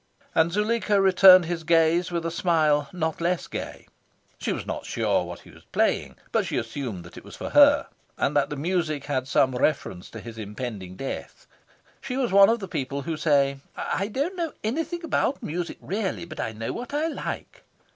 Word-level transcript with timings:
And 0.33 0.51
Zuleika 0.51 0.99
returned 0.99 1.45
his 1.45 1.63
gaze 1.63 2.09
with 2.09 2.25
a 2.25 2.31
smile 2.31 2.89
not 2.91 3.21
less 3.21 3.45
gay. 3.45 3.87
She 4.39 4.51
was 4.51 4.65
not 4.65 4.83
sure 4.83 5.23
what 5.25 5.41
he 5.41 5.51
was 5.51 5.63
playing. 5.65 6.15
But 6.31 6.43
she 6.47 6.57
assumed 6.57 7.03
that 7.03 7.17
it 7.17 7.23
was 7.23 7.35
for 7.35 7.51
her, 7.51 7.85
and 8.17 8.35
that 8.35 8.49
the 8.49 8.55
music 8.55 9.03
had 9.05 9.27
some 9.27 9.53
reference 9.55 10.09
to 10.09 10.19
his 10.19 10.39
impending 10.39 10.95
death. 10.95 11.45
She 12.01 12.17
was 12.17 12.31
one 12.31 12.49
of 12.49 12.57
the 12.57 12.67
people 12.67 13.03
who 13.03 13.15
say 13.15 13.59
"I 13.77 14.07
don't 14.07 14.35
know 14.35 14.53
anything 14.63 15.03
about 15.03 15.43
music 15.43 15.77
really, 15.79 16.25
but 16.25 16.39
I 16.39 16.51
know 16.53 16.73
what 16.73 16.95
I 16.95 17.05
like." 17.05 17.61